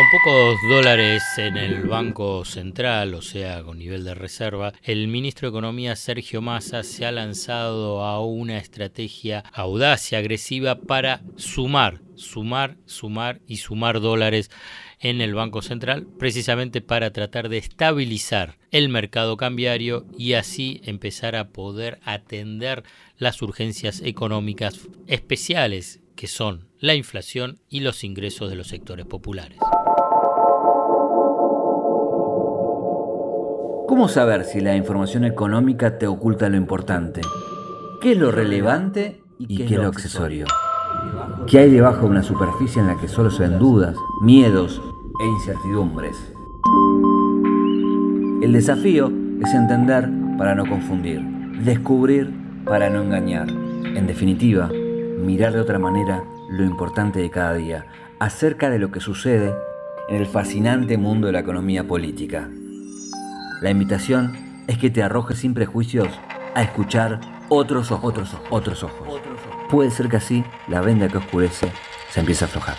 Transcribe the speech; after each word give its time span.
Con 0.00 0.08
pocos 0.08 0.62
dólares 0.62 1.22
en 1.36 1.58
el 1.58 1.82
Banco 1.82 2.42
Central, 2.46 3.12
o 3.12 3.20
sea, 3.20 3.62
con 3.62 3.78
nivel 3.78 4.02
de 4.02 4.14
reserva, 4.14 4.72
el 4.82 5.08
ministro 5.08 5.46
de 5.46 5.50
Economía 5.50 5.94
Sergio 5.94 6.40
Massa 6.40 6.84
se 6.84 7.04
ha 7.04 7.12
lanzado 7.12 8.02
a 8.02 8.24
una 8.24 8.56
estrategia 8.56 9.44
audaz 9.52 10.10
y 10.10 10.16
agresiva 10.16 10.76
para 10.76 11.20
sumar, 11.36 12.00
sumar, 12.14 12.78
sumar 12.86 13.42
y 13.46 13.58
sumar 13.58 14.00
dólares 14.00 14.50
en 15.00 15.20
el 15.20 15.34
Banco 15.34 15.60
Central, 15.60 16.06
precisamente 16.18 16.80
para 16.80 17.12
tratar 17.12 17.50
de 17.50 17.58
estabilizar 17.58 18.56
el 18.70 18.88
mercado 18.88 19.36
cambiario 19.36 20.06
y 20.16 20.32
así 20.32 20.80
empezar 20.84 21.36
a 21.36 21.48
poder 21.48 22.00
atender 22.04 22.84
las 23.18 23.42
urgencias 23.42 24.00
económicas 24.00 24.80
especiales 25.06 26.00
que 26.16 26.26
son 26.26 26.69
la 26.80 26.94
inflación 26.94 27.58
y 27.68 27.80
los 27.80 28.04
ingresos 28.04 28.48
de 28.48 28.56
los 28.56 28.68
sectores 28.68 29.04
populares. 29.04 29.58
¿Cómo 33.86 34.08
saber 34.08 34.44
si 34.44 34.60
la 34.60 34.76
información 34.76 35.24
económica 35.24 35.98
te 35.98 36.06
oculta 36.06 36.48
lo 36.48 36.56
importante? 36.56 37.20
¿Qué 38.00 38.12
es 38.12 38.18
lo 38.18 38.30
relevante 38.30 39.20
y 39.38 39.58
qué, 39.58 39.64
es 39.64 39.70
lo 39.72 39.88
accesorio? 39.88 40.46
¿Qué 41.46 41.58
hay 41.58 41.70
debajo 41.70 42.02
de 42.02 42.12
una 42.12 42.22
superficie 42.22 42.80
en 42.80 42.86
la 42.86 42.98
que 42.98 43.08
solo 43.08 43.30
se 43.30 43.42
ven 43.42 43.58
dudas, 43.58 43.94
miedos 44.22 44.80
e 45.20 45.26
incertidumbres? 45.26 46.16
El 48.42 48.52
desafío 48.52 49.12
es 49.42 49.52
entender 49.52 50.08
para 50.38 50.54
no 50.54 50.64
confundir, 50.64 51.20
descubrir 51.62 52.32
para 52.64 52.88
no 52.88 53.02
engañar. 53.02 53.50
En 53.50 54.06
definitiva, 54.06 54.70
mirar 55.18 55.52
de 55.52 55.60
otra 55.60 55.78
manera 55.78 56.24
lo 56.60 56.66
importante 56.66 57.20
de 57.20 57.30
cada 57.30 57.54
día, 57.54 57.86
acerca 58.18 58.70
de 58.70 58.78
lo 58.78 58.90
que 58.90 59.00
sucede 59.00 59.54
en 60.08 60.16
el 60.16 60.26
fascinante 60.26 60.96
mundo 60.96 61.26
de 61.26 61.32
la 61.32 61.40
economía 61.40 61.86
política. 61.86 62.48
La 63.60 63.70
invitación 63.70 64.36
es 64.66 64.78
que 64.78 64.90
te 64.90 65.02
arrojes 65.02 65.38
sin 65.38 65.54
prejuicios 65.54 66.08
a 66.54 66.62
escuchar 66.62 67.20
otros 67.48 67.90
ojos, 67.90 68.12
otros 68.12 68.34
ojos, 68.34 68.50
otros 68.54 68.84
ojos. 68.84 69.66
Puede 69.70 69.90
ser 69.90 70.08
que 70.08 70.16
así 70.16 70.44
la 70.68 70.80
venda 70.80 71.08
que 71.08 71.18
oscurece 71.18 71.72
se 72.10 72.20
empiece 72.20 72.44
a 72.44 72.48
aflojar. 72.48 72.76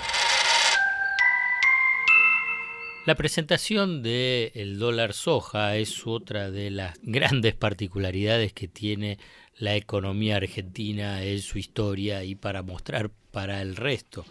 La 3.03 3.15
presentación 3.15 4.03
del 4.03 4.77
dólar 4.77 5.13
soja 5.13 5.75
es 5.75 6.05
otra 6.05 6.51
de 6.51 6.69
las 6.69 6.99
grandes 7.01 7.55
particularidades 7.55 8.53
que 8.53 8.67
tiene 8.67 9.17
la 9.57 9.75
economía 9.75 10.35
argentina 10.35 11.23
en 11.23 11.41
su 11.41 11.57
historia 11.57 12.23
y 12.23 12.35
para 12.35 12.61
mostrar 12.61 13.09
para 13.31 13.63
el 13.63 13.75
resto. 13.75 14.23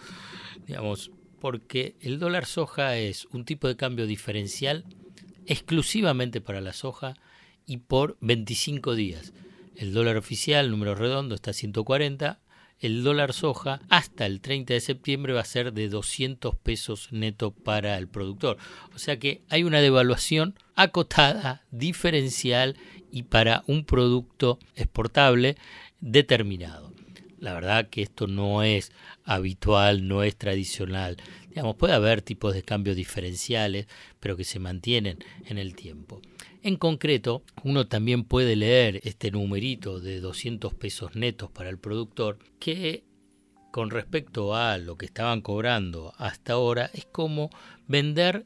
Digamos, 0.68 1.10
porque 1.40 1.96
el 2.00 2.20
dólar 2.20 2.46
soja 2.46 2.96
es 2.96 3.26
un 3.32 3.44
tipo 3.44 3.66
de 3.66 3.76
cambio 3.76 4.06
diferencial 4.06 4.84
exclusivamente 5.46 6.40
para 6.40 6.60
la 6.60 6.72
soja 6.72 7.14
y 7.66 7.78
por 7.78 8.18
25 8.20 8.94
días. 8.94 9.32
El 9.74 9.92
dólar 9.92 10.16
oficial, 10.16 10.70
número 10.70 10.94
redondo, 10.94 11.34
está 11.34 11.50
a 11.50 11.54
140 11.54 12.38
el 12.80 13.02
dólar 13.04 13.32
soja 13.32 13.80
hasta 13.88 14.26
el 14.26 14.40
30 14.40 14.74
de 14.74 14.80
septiembre 14.80 15.32
va 15.32 15.40
a 15.40 15.44
ser 15.44 15.72
de 15.72 15.88
200 15.88 16.56
pesos 16.56 17.08
neto 17.12 17.52
para 17.52 17.98
el 17.98 18.08
productor. 18.08 18.56
O 18.94 18.98
sea 18.98 19.18
que 19.18 19.42
hay 19.48 19.64
una 19.64 19.80
devaluación 19.80 20.54
acotada, 20.74 21.64
diferencial 21.70 22.76
y 23.12 23.24
para 23.24 23.62
un 23.66 23.84
producto 23.84 24.58
exportable 24.76 25.56
determinado. 26.00 26.92
La 27.38 27.54
verdad 27.54 27.88
que 27.88 28.02
esto 28.02 28.26
no 28.26 28.62
es 28.62 28.92
habitual, 29.24 30.06
no 30.06 30.22
es 30.22 30.36
tradicional. 30.36 31.16
Digamos, 31.48 31.76
puede 31.76 31.94
haber 31.94 32.22
tipos 32.22 32.54
de 32.54 32.62
cambios 32.62 32.96
diferenciales, 32.96 33.86
pero 34.20 34.36
que 34.36 34.44
se 34.44 34.58
mantienen 34.58 35.18
en 35.46 35.58
el 35.58 35.74
tiempo. 35.74 36.20
En 36.62 36.76
concreto, 36.76 37.42
uno 37.64 37.86
también 37.86 38.24
puede 38.24 38.54
leer 38.54 39.00
este 39.04 39.30
numerito 39.30 39.98
de 39.98 40.20
200 40.20 40.74
pesos 40.74 41.16
netos 41.16 41.50
para 41.50 41.70
el 41.70 41.78
productor, 41.78 42.38
que 42.58 43.04
con 43.70 43.90
respecto 43.90 44.54
a 44.54 44.76
lo 44.76 44.98
que 44.98 45.06
estaban 45.06 45.40
cobrando 45.40 46.12
hasta 46.18 46.54
ahora 46.54 46.90
es 46.92 47.06
como 47.06 47.48
vender 47.86 48.44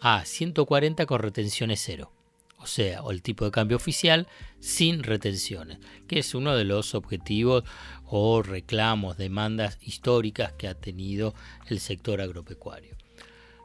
a 0.00 0.24
140 0.24 1.04
con 1.04 1.20
retenciones 1.20 1.82
cero. 1.84 2.12
O 2.58 2.66
sea, 2.66 3.02
o 3.02 3.10
el 3.10 3.20
tipo 3.20 3.44
de 3.44 3.50
cambio 3.50 3.76
oficial 3.76 4.26
sin 4.58 5.02
retenciones, 5.02 5.80
que 6.08 6.20
es 6.20 6.34
uno 6.34 6.56
de 6.56 6.64
los 6.64 6.94
objetivos 6.94 7.64
o 8.06 8.42
reclamos, 8.42 9.18
demandas 9.18 9.76
históricas 9.82 10.54
que 10.54 10.68
ha 10.68 10.74
tenido 10.74 11.34
el 11.68 11.78
sector 11.78 12.22
agropecuario. 12.22 12.96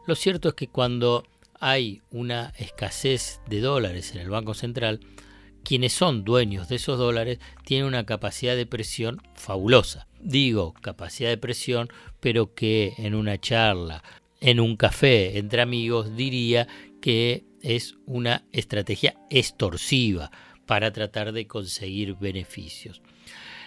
Lo 0.06 0.16
cierto 0.16 0.50
es 0.50 0.56
que 0.56 0.68
cuando 0.68 1.24
hay 1.60 2.02
una 2.10 2.54
escasez 2.58 3.42
de 3.48 3.60
dólares 3.60 4.14
en 4.14 4.22
el 4.22 4.30
Banco 4.30 4.54
Central, 4.54 5.02
quienes 5.64 5.94
son 5.94 6.24
dueños 6.24 6.70
de 6.70 6.78
esos 6.78 6.98
dólares 6.98 7.40
tienen 7.66 7.88
una 7.88 8.06
capacidad 8.06 8.56
de 8.56 8.66
presión 8.66 9.22
fabulosa. 9.36 10.08
Digo 10.22 10.74
capacidad 10.74 11.30
de 11.30 11.38
presión, 11.38 11.90
pero 12.20 12.54
que 12.54 12.94
en 12.98 13.14
una 13.14 13.40
charla, 13.40 14.04
en 14.40 14.60
un 14.60 14.78
café 14.78 15.38
entre 15.38 15.62
amigos, 15.62 16.16
diría 16.16 16.68
que 17.02 17.46
es 17.62 17.96
una 18.06 18.46
estrategia 18.52 19.16
extorsiva 19.30 20.32
para 20.66 20.94
tratar 20.94 21.34
de 21.34 21.48
conseguir 21.48 22.16
beneficios. 22.16 23.02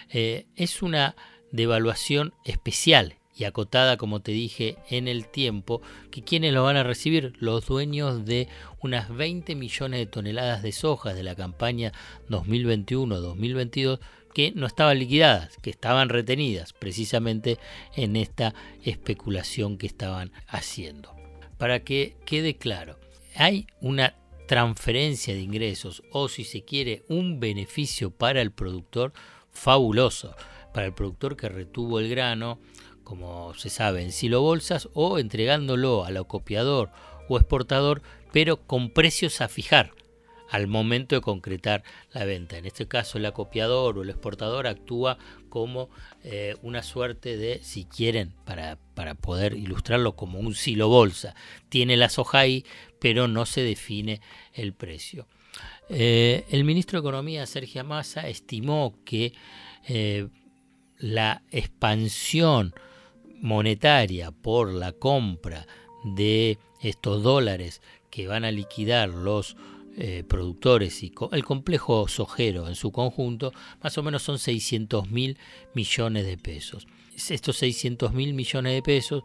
Eh, 0.09 0.47
es 0.55 0.81
una 0.81 1.15
devaluación 1.51 2.33
especial 2.43 3.17
y 3.35 3.45
acotada, 3.45 3.97
como 3.97 4.21
te 4.21 4.31
dije, 4.31 4.77
en 4.89 5.07
el 5.07 5.27
tiempo, 5.27 5.81
que 6.11 6.23
quienes 6.23 6.53
lo 6.53 6.63
van 6.63 6.77
a 6.77 6.83
recibir, 6.83 7.33
los 7.39 7.65
dueños 7.65 8.25
de 8.25 8.47
unas 8.81 9.13
20 9.13 9.55
millones 9.55 9.99
de 9.99 10.05
toneladas 10.05 10.61
de 10.61 10.71
soja 10.71 11.13
de 11.13 11.23
la 11.23 11.35
campaña 11.35 11.91
2021-2022 12.29 13.99
que 14.33 14.51
no 14.55 14.65
estaban 14.65 14.99
liquidadas, 14.99 15.57
que 15.61 15.69
estaban 15.69 16.09
retenidas 16.09 16.73
precisamente 16.73 17.59
en 17.95 18.15
esta 18.15 18.53
especulación 18.83 19.77
que 19.77 19.87
estaban 19.87 20.31
haciendo. 20.47 21.15
Para 21.57 21.83
que 21.83 22.17
quede 22.25 22.57
claro, 22.57 22.99
hay 23.35 23.67
una 23.79 24.15
transferencia 24.47 25.33
de 25.33 25.41
ingresos 25.41 26.03
o 26.11 26.27
si 26.27 26.43
se 26.43 26.63
quiere 26.63 27.03
un 27.07 27.39
beneficio 27.39 28.11
para 28.11 28.41
el 28.41 28.51
productor 28.51 29.13
fabuloso, 29.51 30.35
para 30.73 30.87
el 30.87 30.93
productor 30.93 31.37
que 31.37 31.49
retuvo 31.49 31.99
el 31.99 32.09
grano, 32.09 32.59
como 33.03 33.53
se 33.55 33.69
sabe, 33.69 34.03
en 34.03 34.11
silo 34.11 34.41
bolsas 34.41 34.89
o 34.93 35.19
entregándolo 35.19 36.05
al 36.05 36.17
acopiador 36.17 36.91
o 37.29 37.37
exportador, 37.37 38.01
pero 38.31 38.65
con 38.65 38.89
precios 38.89 39.41
a 39.41 39.47
fijar 39.47 39.91
al 40.49 40.67
momento 40.67 41.15
de 41.15 41.21
concretar 41.21 41.83
la 42.11 42.25
venta. 42.25 42.57
En 42.57 42.65
este 42.65 42.87
caso 42.87 43.17
el 43.17 43.25
acopiador 43.25 43.97
o 43.97 44.03
el 44.03 44.11
exportador 44.11 44.67
actúa 44.67 45.17
como 45.49 45.89
eh, 46.23 46.55
una 46.61 46.83
suerte 46.83 47.37
de, 47.37 47.59
si 47.63 47.85
quieren, 47.85 48.33
para, 48.45 48.77
para, 48.93 49.15
poder 49.15 49.53
ilustrarlo 49.53 50.15
como 50.15 50.39
un 50.39 50.53
silo 50.53 50.89
bolsa. 50.89 51.35
Tiene 51.69 51.97
la 51.97 52.09
soja 52.09 52.39
ahí, 52.39 52.65
pero 52.99 53.27
no 53.27 53.47
se 53.47 53.61
define 53.61 54.21
el 54.53 54.73
precio. 54.73 55.27
Eh, 55.89 56.45
el 56.51 56.63
ministro 56.63 56.99
de 56.99 57.07
Economía, 57.07 57.45
Sergio 57.47 57.83
Massa, 57.83 58.27
estimó 58.27 58.95
que 59.05 59.33
eh, 59.87 60.27
la 60.97 61.41
expansión 61.51 62.73
monetaria 63.43 64.31
por 64.31 64.73
la 64.73 64.93
compra 64.93 65.67
de 66.05 66.57
estos 66.79 67.21
dólares 67.21 67.81
que 68.09 68.25
van 68.25 68.45
a 68.45 68.51
liquidar 68.51 69.09
los 69.09 69.57
eh, 69.97 70.23
productores 70.27 71.03
y 71.03 71.11
el 71.33 71.43
complejo 71.43 72.07
sojero 72.07 72.69
en 72.69 72.75
su 72.75 72.93
conjunto, 72.93 73.51
más 73.83 73.97
o 73.97 74.03
menos 74.03 74.23
son 74.23 74.39
600 74.39 75.11
mil 75.11 75.37
millones 75.75 76.25
de 76.25 76.37
pesos. 76.37 76.87
Estos 77.29 77.57
600 77.57 78.13
mil 78.13 78.33
millones 78.33 78.73
de 78.73 78.81
pesos, 78.81 79.23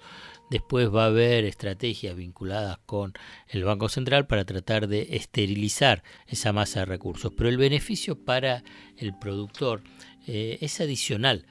después 0.51 0.93
va 0.93 1.05
a 1.05 1.07
haber 1.07 1.45
estrategias 1.45 2.17
vinculadas 2.17 2.79
con 2.87 3.13
el 3.47 3.63
Banco 3.63 3.89
Central 3.89 4.27
para 4.27 4.45
tratar 4.45 4.89
de 4.89 5.09
esterilizar 5.13 6.03
esa 6.27 6.53
masa 6.53 6.81
de 6.81 6.87
recursos. 6.87 7.33
Pero 7.37 7.49
el 7.49 7.57
beneficio 7.57 8.25
para 8.25 8.65
el 8.97 9.17
productor 9.17 9.83
eh, 10.27 10.59
es 10.61 10.81
adicional, 10.81 11.47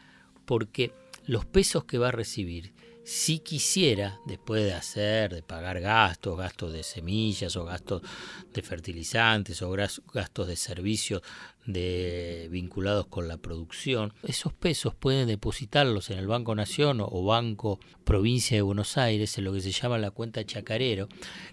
porque 0.45 0.91
los 1.27 1.45
pesos 1.45 1.83
que 1.83 1.97
va 1.97 2.07
a 2.07 2.11
recibir. 2.11 2.73
Si 3.03 3.39
quisiera, 3.39 4.19
después 4.25 4.65
de 4.65 4.73
hacer, 4.73 5.33
de 5.33 5.41
pagar 5.41 5.79
gastos, 5.79 6.37
gastos 6.37 6.73
de 6.73 6.83
semillas 6.83 7.55
o 7.55 7.63
gastos 7.63 8.01
de 8.53 8.61
fertilizantes 8.61 9.61
o 9.61 9.71
gastos 9.71 10.47
de 10.47 10.55
servicios 10.57 11.21
de, 11.65 12.49
vinculados 12.51 13.07
con 13.07 13.29
la 13.29 13.37
producción, 13.37 14.13
esos 14.23 14.51
pesos 14.51 14.93
pueden 14.93 15.27
depositarlos 15.27 16.09
en 16.09 16.19
el 16.19 16.27
Banco 16.27 16.53
Nación 16.53 16.99
o 16.99 17.23
Banco 17.23 17.79
Provincia 18.03 18.57
de 18.57 18.61
Buenos 18.61 18.97
Aires 18.97 19.37
en 19.37 19.45
lo 19.45 19.53
que 19.53 19.61
se 19.61 19.71
llama 19.71 19.97
la 19.97 20.11
cuenta 20.11 20.45
chacarero, 20.45 21.07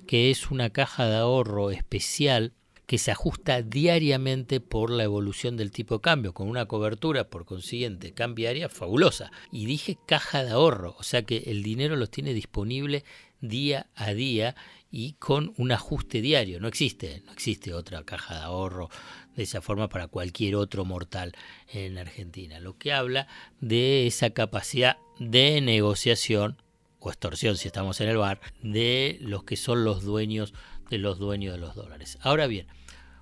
que 0.09 0.32
es 0.32 0.50
una 0.50 0.70
caja 0.70 1.06
de 1.06 1.17
ahorro 1.17 1.70
especial 1.70 2.53
que 2.86 2.98
se 2.98 3.10
ajusta 3.10 3.62
diariamente 3.62 4.60
por 4.60 4.90
la 4.90 5.04
evolución 5.04 5.56
del 5.56 5.70
tipo 5.70 5.96
de 5.96 6.00
cambio, 6.02 6.34
con 6.34 6.48
una 6.48 6.66
cobertura, 6.66 7.28
por 7.28 7.44
consiguiente, 7.44 8.12
cambiaria 8.12 8.69
fabulosa. 8.69 9.31
Y 9.50 9.66
dije 9.66 9.98
caja 10.06 10.44
de 10.44 10.52
ahorro, 10.52 10.94
o 10.98 11.02
sea 11.02 11.22
que 11.22 11.44
el 11.46 11.62
dinero 11.62 11.96
los 11.96 12.10
tiene 12.10 12.34
disponible 12.34 13.04
día 13.40 13.86
a 13.94 14.12
día 14.14 14.54
y 14.90 15.14
con 15.14 15.52
un 15.56 15.72
ajuste 15.72 16.20
diario. 16.20 16.60
No 16.60 16.69
existe, 16.69 17.22
no 17.26 17.32
existe 17.32 17.75
otra 17.75 18.04
caja 18.04 18.34
de 18.34 18.40
ahorro 18.42 18.90
de 19.34 19.42
esa 19.42 19.60
forma 19.60 19.88
para 19.88 20.06
cualquier 20.06 20.56
otro 20.56 20.84
mortal 20.84 21.34
en 21.72 21.98
Argentina. 21.98 22.60
Lo 22.60 22.78
que 22.78 22.92
habla 22.92 23.26
de 23.60 24.06
esa 24.06 24.31
capacidad 24.31 24.98
de 25.19 25.60
negociación 25.60 26.62
o 27.05 27.11
extorsión 27.11 27.56
si 27.56 27.69
estamos 27.69 28.01
en 28.01 28.09
el 28.09 28.17
bar 28.17 28.41
de 28.62 29.19
los 29.21 29.45
que 29.45 29.56
son 29.56 29.85
los 29.85 30.03
dueños 30.03 30.55
de 30.91 30.99
los 30.99 31.19
dueños 31.19 31.53
de 31.53 31.59
los 31.59 31.75
dólares. 31.75 32.19
Ahora 32.23 32.47
bien, 32.47 32.67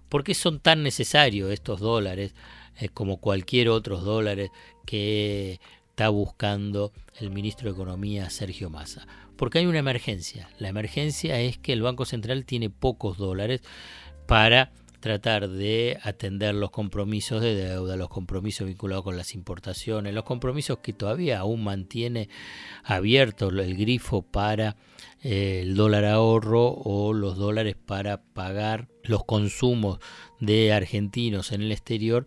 ¿por 0.08 0.24
qué 0.24 0.34
son 0.34 0.60
tan 0.60 0.82
necesarios 0.82 1.50
estos 1.50 1.80
dólares 1.80 2.34
eh, 2.78 2.88
como 2.88 3.18
cualquier 3.18 3.68
otros 3.68 4.04
dólares 4.04 4.50
que 4.86 5.60
está 5.90 6.08
buscando 6.08 6.92
el 7.18 7.30
ministro 7.30 7.68
de 7.68 7.74
Economía 7.74 8.30
Sergio 8.30 8.70
Massa? 8.70 9.06
Porque 9.36 9.58
hay 9.58 9.66
una 9.66 9.78
emergencia. 9.78 10.48
La 10.58 10.68
emergencia 10.68 11.40
es 11.40 11.58
que 11.58 11.72
el 11.72 11.82
Banco 11.82 12.04
Central 12.04 12.44
tiene 12.44 12.70
pocos 12.70 13.18
dólares 13.18 13.62
para 14.26 14.70
tratar 15.02 15.50
de 15.50 15.98
atender 16.02 16.54
los 16.54 16.70
compromisos 16.70 17.42
de 17.42 17.54
deuda, 17.54 17.96
los 17.96 18.08
compromisos 18.08 18.66
vinculados 18.66 19.04
con 19.04 19.18
las 19.18 19.34
importaciones, 19.34 20.14
los 20.14 20.24
compromisos 20.24 20.78
que 20.78 20.94
todavía 20.94 21.40
aún 21.40 21.62
mantiene 21.62 22.30
abierto 22.84 23.50
el 23.50 23.76
grifo 23.76 24.22
para 24.22 24.76
eh, 25.22 25.60
el 25.64 25.74
dólar 25.74 26.06
ahorro 26.06 26.68
o 26.68 27.12
los 27.12 27.36
dólares 27.36 27.76
para 27.84 28.22
pagar 28.22 28.88
los 29.02 29.24
consumos 29.24 29.98
de 30.40 30.72
argentinos 30.72 31.52
en 31.52 31.62
el 31.62 31.72
exterior 31.72 32.26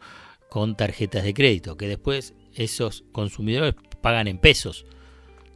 con 0.50 0.76
tarjetas 0.76 1.24
de 1.24 1.34
crédito, 1.34 1.78
que 1.78 1.88
después 1.88 2.36
esos 2.54 3.06
consumidores 3.12 3.74
pagan 4.02 4.28
en 4.28 4.38
pesos 4.38 4.86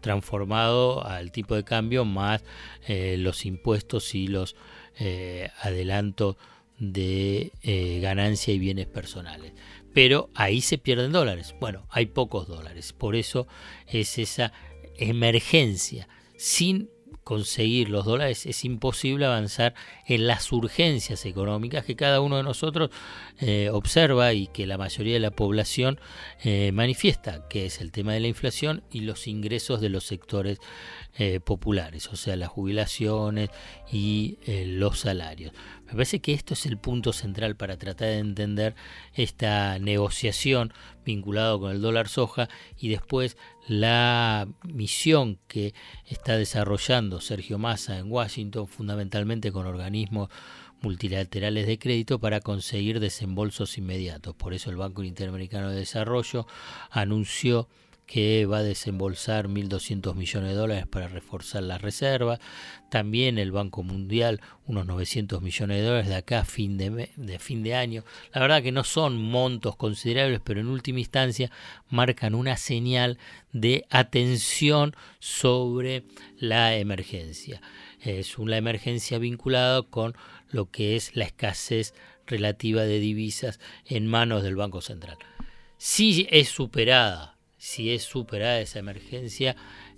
transformado 0.01 1.06
al 1.06 1.33
tipo 1.33 1.56
de 1.56 1.65
cambio 1.65 2.06
más 2.06 2.44
eh, 2.88 3.18
los 3.19 3.45
impuestos 3.45 4.15
y 4.15 4.27
los 4.27 4.56
eh, 4.98 5.50
adelantos 5.62 6.38
de 6.79 7.51
eh, 7.61 7.99
ganancia 8.01 8.53
y 8.53 8.59
bienes 8.59 8.87
personales. 8.87 9.53
Pero 9.93 10.29
ahí 10.33 10.61
se 10.61 10.77
pierden 10.77 11.11
dólares. 11.11 11.55
Bueno, 11.59 11.85
hay 11.89 12.07
pocos 12.07 12.47
dólares. 12.47 12.93
Por 12.93 13.15
eso 13.15 13.47
es 13.87 14.17
esa 14.17 14.53
emergencia. 14.97 16.07
Sin 16.37 16.89
conseguir 17.29 17.89
los 17.89 18.05
dólares 18.05 18.47
es 18.47 18.65
imposible 18.65 19.27
avanzar 19.27 19.75
en 20.07 20.25
las 20.25 20.51
urgencias 20.51 21.27
económicas 21.27 21.85
que 21.85 21.95
cada 21.95 22.21
uno 22.21 22.37
de 22.37 22.43
nosotros 22.43 22.89
eh, 23.39 23.69
observa 23.71 24.33
y 24.33 24.47
que 24.47 24.65
la 24.65 24.79
mayoría 24.79 25.13
de 25.13 25.19
la 25.19 25.29
población 25.29 25.99
eh, 26.43 26.71
manifiesta, 26.71 27.47
que 27.47 27.67
es 27.67 27.81
el 27.81 27.91
tema 27.91 28.13
de 28.13 28.19
la 28.21 28.29
inflación 28.29 28.81
y 28.91 29.01
los 29.01 29.27
ingresos 29.27 29.79
de 29.79 29.89
los 29.89 30.05
sectores 30.05 30.57
eh, 31.19 31.39
populares, 31.39 32.07
o 32.07 32.15
sea, 32.15 32.35
las 32.35 32.49
jubilaciones 32.49 33.51
y 33.91 34.39
los 34.65 35.01
salarios. 35.01 35.53
Me 35.85 35.93
parece 35.93 36.21
que 36.21 36.33
esto 36.33 36.55
es 36.55 36.65
el 36.65 36.79
punto 36.79 37.13
central 37.13 37.55
para 37.55 37.77
tratar 37.77 38.07
de 38.07 38.17
entender 38.17 38.73
esta 39.13 39.77
negociación 39.77 40.73
vinculado 41.05 41.59
con 41.59 41.71
el 41.71 41.81
dólar 41.81 42.07
soja 42.07 42.49
y 42.77 42.89
después 42.89 43.37
la 43.69 44.48
misión 44.63 45.38
que 45.48 45.75
está 46.07 46.36
desarrollando 46.38 47.21
Sergio 47.21 47.60
Massa 47.60 48.00
en 48.00 48.12
Washington, 48.12 48.68
fundamentalmente 48.68 49.51
con 49.51 49.68
organismos 49.68 50.30
multilaterales 50.81 51.68
de 51.68 51.77
crédito 51.77 52.19
para 52.19 52.42
conseguir 52.42 53.00
desembolsos 53.00 53.77
inmediatos. 53.77 54.36
Por 54.36 54.56
eso 54.56 54.71
el 54.71 54.77
Banco 54.77 55.04
Interamericano 55.04 55.69
de 55.69 55.77
Desarrollo 55.77 56.48
anunció 56.89 57.68
que 58.09 58.47
va 58.47 58.57
a 58.57 58.63
desembolsar 58.63 59.50
1.200 59.50 60.15
millones 60.15 60.50
de 60.50 60.56
dólares 60.56 60.88
para 60.88 61.07
reforzar 61.07 61.61
las 61.61 61.79
reservas. 61.79 62.39
También 62.89 63.38
el 63.38 63.51
Banco 63.51 63.83
Mundial 63.83 64.41
unos 64.65 64.88
900 64.88 65.44
millones 65.44 65.77
de 65.77 65.83
dólares 65.83 66.07
de 66.07 66.15
acá 66.15 66.39
a 66.39 66.45
fin 66.45 66.75
de, 66.79 67.11
de 67.15 67.38
fin 67.38 67.61
de 67.61 67.75
año. 67.75 68.03
La 68.33 68.41
verdad 68.41 68.63
que 68.63 68.71
no 68.71 68.83
son 68.83 69.15
montos 69.21 69.75
considerables, 69.75 70.41
pero 70.44 70.59
en 70.59 70.69
última 70.69 71.01
instancia 71.01 71.51
marcan 71.88 72.33
una 72.33 72.57
señal 72.57 73.19
de 73.53 73.85
atención 73.91 74.95
sobre 75.19 76.03
la 76.39 76.77
emergencia. 76.77 77.62
Es 78.01 78.39
una 78.39 78.57
emergencia 78.57 79.19
vinculada 79.19 79.83
con 79.83 80.15
lo 80.50 80.71
que 80.71 80.95
es 80.95 81.15
la 81.15 81.25
escasez 81.25 81.94
relativa 82.25 82.81
de 82.81 83.00
divisas 83.00 83.59
en 83.85 84.07
manos 84.07 84.41
del 84.41 84.55
Banco 84.55 84.81
Central. 84.81 85.19
Si 85.77 86.27
es 86.31 86.50
superada 86.50 87.38
si 87.59 87.94
es 87.94 88.01
superada 88.03 88.59
esa 88.59 88.79
emergencia, 88.79 89.56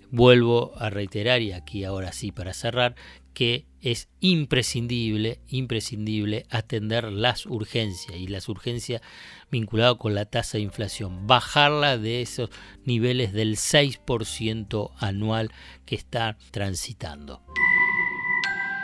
vuelvo 0.09 0.73
a 0.77 0.89
reiterar, 0.89 1.41
y 1.41 1.53
aquí 1.53 1.85
ahora 1.85 2.11
sí 2.11 2.33
para 2.33 2.53
cerrar, 2.53 2.95
que 3.33 3.65
es 3.81 4.09
imprescindible, 4.19 5.39
imprescindible 5.47 6.45
atender 6.49 7.05
las 7.05 7.45
urgencias 7.45 8.17
y 8.17 8.27
las 8.27 8.49
urgencias 8.49 9.01
vinculadas 9.49 9.95
con 9.95 10.13
la 10.13 10.25
tasa 10.25 10.57
de 10.57 10.63
inflación, 10.63 11.27
bajarla 11.27 11.97
de 11.97 12.21
esos 12.21 12.49
niveles 12.83 13.31
del 13.31 13.55
6% 13.55 14.91
anual 14.97 15.51
que 15.85 15.95
está 15.95 16.37
transitando. 16.51 17.41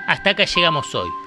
Hasta 0.08 0.30
acá 0.30 0.46
llegamos 0.46 0.96
hoy. 0.96 1.27